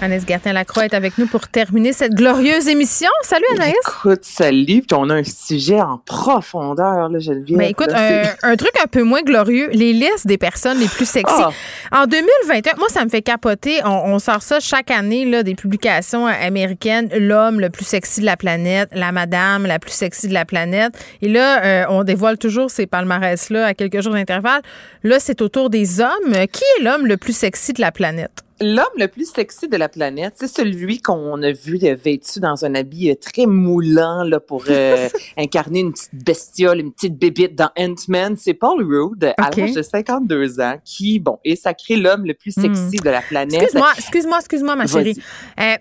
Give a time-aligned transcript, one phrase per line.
[0.00, 3.08] Anaïs Gertin-Lacroix est avec nous pour terminer cette glorieuse émission.
[3.22, 3.74] Salut Anaïs.
[3.84, 7.58] Écoute, salut, puis on a un sujet en profondeur, là, Geneviève.
[7.58, 10.86] Ben écoute, là, un, un truc un peu moins glorieux, les listes des personnes les
[10.86, 11.34] plus sexy.
[11.36, 12.02] Ah.
[12.02, 13.80] En 2021, moi, ça me fait capoter.
[13.84, 17.08] On, on sort ça chaque année, là, des publications américaines.
[17.18, 20.92] L'homme le plus sexy de la planète, la madame la plus sexy de la planète.
[21.22, 24.62] Et là, euh, on dévoile toujours ces palmarès-là à quelques jours d'intervalle.
[25.02, 26.46] Là, c'est au tour des hommes.
[26.52, 28.44] Qui est l'homme le plus sexy de la planète?
[28.60, 32.64] L'homme le plus sexy de la planète, c'est celui qu'on a vu euh, vêtu dans
[32.64, 37.54] un habit euh, très moulant là, pour euh, incarner une petite bestiole, une petite bébite
[37.54, 38.36] dans Ant-Man.
[38.36, 39.56] C'est Paul Rudd, à Ok.
[39.56, 43.62] l'âge de 52 ans, qui, bon, est sacré l'homme le plus sexy de la planète.
[43.62, 45.16] Excuse-moi, excuse-moi, excuse-moi, ma chérie.
[45.60, 45.76] Euh,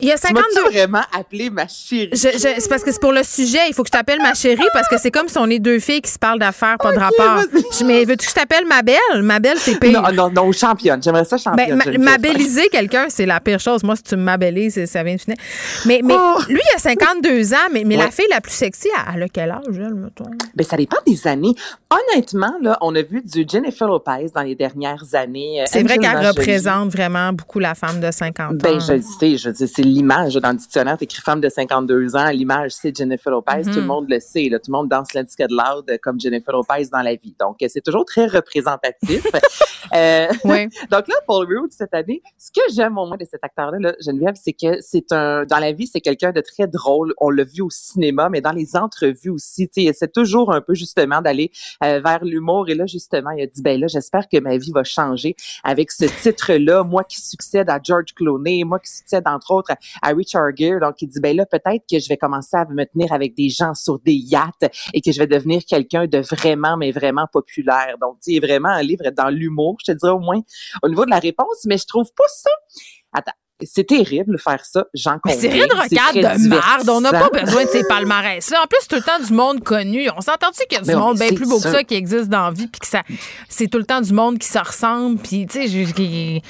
[0.00, 2.10] il y a Tu 52 m'as-tu vraiment appelé ma chérie?
[2.14, 3.58] C'est parce que c'est pour le sujet.
[3.68, 5.78] Il faut que je t'appelle ma chérie parce que c'est comme si on est deux
[5.78, 7.42] filles qui se parlent d'affaires, pas de Ok, rapport.
[7.78, 8.96] Je- mais veux-tu que je t'appelle ma belle?
[9.22, 10.00] Ma belle, c'est pire.
[10.02, 11.02] Non, non, non, championne.
[11.02, 11.68] J'aimerais ça championne.
[11.68, 12.00] Ben, ma- Geneviève.
[12.04, 13.82] m'abelliser quelqu'un, c'est la pire chose.
[13.84, 15.36] Moi, si tu me m'abellises, ça vient de finir.
[15.86, 16.38] Mais, mais Oh.
[16.48, 19.28] lui, il a 52 ans, mais, mais la fille la plus sexy, elle, elle a
[19.28, 20.30] quel âge, elle, mettons?
[20.54, 21.54] Ben, ça dépend des années.
[21.90, 25.62] Honnêtement, là, on a vu du Jennifer Lopez dans les dernières années.
[25.62, 28.56] euh, C'est vrai qu'elle représente vraiment beaucoup la femme de 50 ans.
[28.62, 32.16] Ben, je le sais, je dis, c'est l'image dans le dictionnaire, t'écris femme de 52
[32.16, 35.12] ans, l'image c'est Jennifer Lopez, tout le monde le sait, là, tout le monde danse
[35.14, 37.34] la disquette loud comme Jennifer Lopez dans la vie.
[37.38, 39.26] Donc, c'est toujours très représentatif.
[39.94, 40.68] Euh, Oui.
[40.90, 43.94] donc là, Paul Rudd, cette année, ce que j'aime au moins de cet acteur-là, là,
[44.00, 47.12] Geneviève, c'est que c'est un, dans la vie, c'est quelqu'un de très drôle.
[47.18, 50.60] On l'a vu au cinéma, mais dans les entrevues aussi, tu sais, c'est toujours un
[50.60, 51.50] peu justement d'aller
[51.82, 52.68] euh, vers l'humour.
[52.68, 55.34] Et là, justement, il a dit, ben là, j'espère que ma vie va changer
[55.64, 56.84] avec ce titre-là.
[56.84, 60.80] Moi qui succède à George Clooney, moi qui succède entre autres à, Richard Gere.
[60.80, 63.48] Donc, il dit, ben là, peut-être que je vais commencer à me tenir avec des
[63.48, 67.96] gens sur des yachts et que je vais devenir quelqu'un de vraiment, mais vraiment populaire.
[68.00, 70.40] Donc, tu sais, vraiment un livre dans l'humour, je te dirais au moins
[70.82, 72.50] au niveau de la réponse, mais je trouve pas ça.
[73.12, 73.32] Attends.
[73.62, 75.40] C'est terrible de faire ça, j'en Mais conviens.
[75.40, 76.88] c'est rien de très regard de marde.
[76.88, 78.62] On n'a pas besoin de ces palmarès-là.
[78.62, 80.08] En plus, c'est tout le temps du monde connu.
[80.16, 81.84] On s'entend-tu qu'il y a du Mais monde bien plus beau que ça.
[81.84, 83.02] qui existe dans la vie, puis que ça,
[83.48, 86.42] c'est tout le temps du monde qui se ressemble, puis tu sais,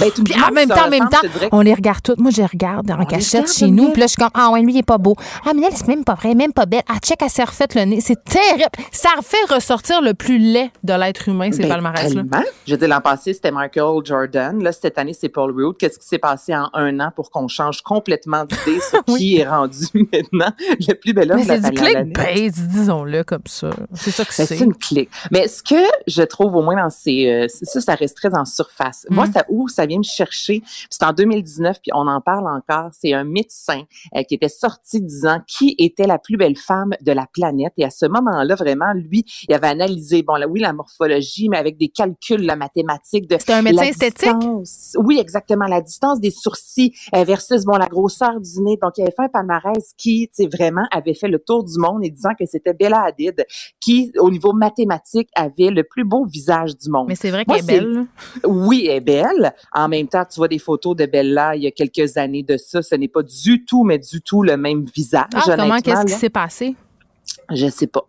[0.00, 1.20] Ben, tout le puis en même temps, en même temps,
[1.52, 2.18] on les regarde toutes.
[2.18, 4.60] Moi, je les regarde en cachette chez nous, puis là, je suis comme, ah ouais,
[4.62, 5.14] lui, il est pas beau.
[5.46, 6.82] Ah, mais elle, c'est même pas vrai, même pas belle.
[6.88, 8.00] Ah, check, elle s'est refaite le nez.
[8.00, 8.64] C'est terrible.
[8.90, 12.22] Ça fait ressortir le plus laid de l'être humain, ces Ben, palmarès-là.
[12.66, 14.62] Je dire, l'an passé, c'était Michael Jordan.
[14.62, 15.76] Là, cette année, c'est Paul Rudd.
[15.78, 19.48] Qu'est-ce qui s'est passé en un an pour qu'on change complètement d'idée sur qui est
[19.48, 23.70] rendu maintenant le plus bel homme Mais de la c'est du clickbait, disons-le comme ça.
[23.94, 24.56] C'est ça que Ben, c'est.
[24.56, 25.10] c'est une clique.
[25.30, 27.26] Mais ce que je trouve au moins dans ces...
[27.28, 29.06] euh, ça, ça reste très en surface.
[29.10, 29.32] Moi, Mm.
[29.32, 33.12] ça, où ça vient me chercher, c'est en 2019, puis on en parle encore, c'est
[33.12, 33.82] un médecin
[34.16, 37.74] euh, qui était sorti disant qui était la plus belle femme de la planète.
[37.76, 41.58] Et à ce moment-là, vraiment, lui, il avait analysé, bon, là, oui, la morphologie, mais
[41.58, 43.36] avec des calculs, la mathématique de...
[43.38, 44.38] C'était un médecin la esthétique?
[44.38, 44.96] distance.
[44.98, 45.66] Oui, exactement.
[45.66, 48.78] La distance des sourcils euh, versus, bon, la grosseur du nez.
[48.80, 51.78] Donc, il avait fait un palmarès qui, tu sais, vraiment avait fait le tour du
[51.78, 53.44] monde et disant que c'était Bella Hadid
[53.80, 57.06] qui, au niveau mathématique, avait le plus beau visage du monde.
[57.08, 58.06] Mais c'est vrai qu'elle est belle.
[58.44, 59.41] Oui, elle est belle.
[59.72, 62.56] En même temps, tu vois des photos de Bella il y a quelques années de
[62.56, 62.82] ça.
[62.82, 65.26] Ce n'est pas du tout, mais du tout le même visage.
[65.34, 66.74] Ah, comment, qu'est-ce qui s'est passé?
[67.50, 68.06] Je sais pas.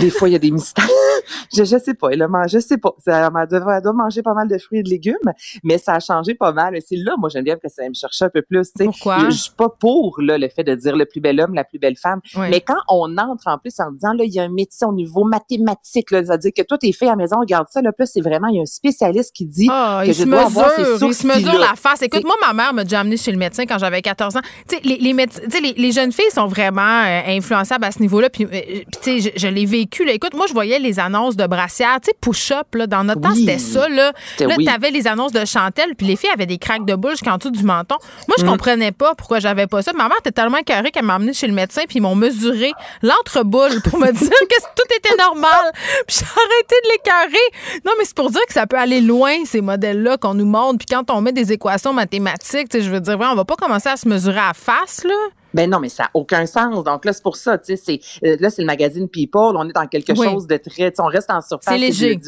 [0.00, 0.84] Des fois, il y a des mystères.
[1.54, 2.08] je, je sais pas.
[2.10, 2.94] Elle a mangé, je sais pas.
[2.98, 5.14] Ça, elle, doit, elle doit manger pas mal de fruits et de légumes,
[5.62, 6.76] mais ça a changé pas mal.
[6.86, 8.70] C'est là, moi, j'aime bien que ça me chercher un peu plus.
[8.78, 9.30] Pourquoi?
[9.30, 11.78] Je, suis pas pour là, le fait de dire le plus bel homme, la plus
[11.78, 12.20] belle femme.
[12.36, 12.46] Oui.
[12.50, 14.92] Mais quand on entre en plus en disant, là, il y a un métier au
[14.92, 18.20] niveau mathématique, c'est-à-dire que toi, tes filles à la maison, regarde ça, là, plus c'est
[18.20, 20.70] vraiment, il y a un spécialiste qui dit Ah, que il je se dois avoir
[20.70, 21.66] ces mesure, il se mesure sourcils-là.
[21.70, 22.02] la face.
[22.02, 24.40] Écoute, moi, ma mère m'a déjà amené chez le médecin quand j'avais 14 ans.
[24.68, 28.30] Tu sais, les, jeunes filles sont vraiment euh, influençables à ce niveau-là.
[28.30, 29.81] Puis, euh, puis tu sais, je, je l'ai vécu.
[30.04, 30.12] Là.
[30.12, 32.74] Écoute, moi, je voyais les annonces de brassière, tu sais, push-up.
[32.74, 33.88] Là, dans notre temps, c'était ça.
[33.88, 34.64] Là, là oui.
[34.64, 37.50] t'avais les annonces de Chantel, puis les filles avaient des craques de bouche jusqu'en dessous
[37.50, 37.96] du menton.
[38.28, 38.40] Moi, Mm.
[38.40, 39.92] je comprenais pas pourquoi j'avais pas ça.
[39.92, 42.72] Ma mère était tellement carrée qu'elle m'a amené chez le médecin, puis ils m'ont mesuré
[43.02, 45.72] l'entreboule pour me dire que tout était normal.
[46.06, 47.80] Puis j'ai arrêté de l'écœurer.
[47.84, 50.78] Non, mais c'est pour dire que ça peut aller loin, ces modèles-là qu'on nous montre.
[50.78, 53.44] Puis quand on met des équations mathématiques, tu sais, je veux dire, ouais, on va
[53.44, 55.14] pas commencer à se mesurer à face, là.
[55.54, 56.84] Ben non, mais ça n'a aucun sens.
[56.84, 59.56] Donc là, c'est pour ça, tu sais, c'est euh, là, c'est le magazine People.
[59.56, 60.26] On est dans quelque Oui.
[60.28, 61.72] chose de très, tu sais, on reste en surface.
[61.74, 62.18] C'est léger.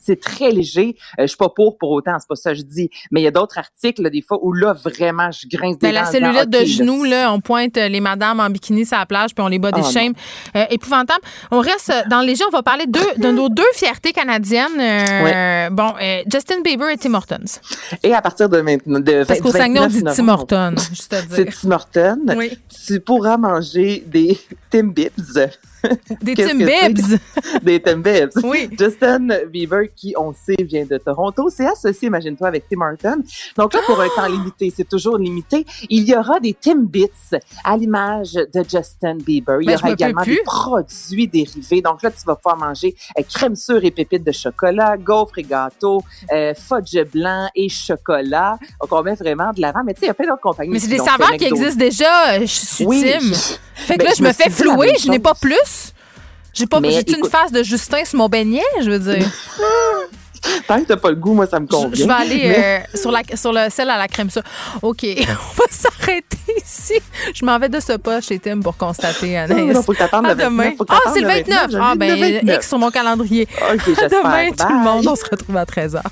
[0.00, 0.96] C'est très léger.
[1.18, 2.88] Euh, je suis pas pour pour autant, c'est pas ça que je dis.
[3.10, 5.88] Mais il y a d'autres articles, là, des fois, où là, vraiment, je grince des
[5.88, 8.40] Ben, la dents en disant, cellulite de OK, genoux, là, on pointe euh, les madames
[8.40, 9.98] en bikini sur la plage, puis on les bat des Oh.
[10.56, 11.20] Euh, épouvantable.
[11.50, 14.80] On reste dans le léger, on va parler de, de nos deux fiertés canadiennes.
[14.80, 17.36] Euh, Bon, euh, Justin Bieber et Tim Hortons.
[18.02, 21.12] Et à partir de maintenant, de Parce qu'au 29 Saguenay, on dit Tim Hortons, juste
[21.12, 21.54] à C'est dire.
[21.60, 22.18] Tim Hortons.
[22.36, 22.58] Oui.
[22.68, 24.38] Tu pourras manger des
[24.70, 25.10] Timbits.
[26.22, 26.54] Des Tim?
[26.58, 27.18] Bibbs.
[27.62, 28.40] des Timbits.
[28.42, 28.68] Oui.
[28.78, 33.22] Justin Bieber, qui on sait vient de Toronto, c'est associé, imagine-toi, avec Tim Hortons.
[33.56, 37.06] Donc là, pour un temps limité, c'est toujours limité, il y aura des Timbits
[37.64, 39.58] à l'image de Justin Bieber.
[39.60, 41.80] Il Ben, y je aura également des produits dérivés.
[41.82, 45.42] Donc là, tu vas pouvoir manger euh, crème sûre et pépites de chocolat, gaufres et
[45.42, 46.02] gâteaux,
[46.32, 48.58] euh, fudge blanc et chocolat.
[48.80, 49.80] Donc on met vraiment de l'avant.
[49.84, 50.70] Mais tu sais, il y a plein d'autres compagnies.
[50.72, 52.32] Mais c'est des saveurs qui existent déjà.
[52.34, 53.02] euh, Je suis Oui.
[53.04, 53.32] Tim.
[53.74, 55.54] Fait que Ben, là, je me me fais flouer, je n'ai pas plus.
[56.58, 59.26] J'ai pas Mais j'ai une écoute- face de Justin sur mon beignet, je veux dire?
[60.68, 61.90] Tant que t'as pas le goût, moi, ça me convient.
[61.92, 64.40] je vais aller Mais- euh, sur, la, sur le sel à la crème ça.
[64.82, 66.94] OK, on va s'arrêter ici.
[67.34, 69.74] Je m'en vais de ce pas chez Tim pour constater, Anaïs.
[69.74, 70.50] non, faut que t'attendes À le 29.
[70.50, 70.70] demain.
[70.78, 71.70] faut que Ah, c'est le 29.
[71.72, 72.56] je Ah, vis ben, 29.
[72.56, 73.48] X sur mon calendrier.
[73.60, 75.06] OK, À demain, tout le monde.
[75.08, 76.02] On se retrouve à 13h.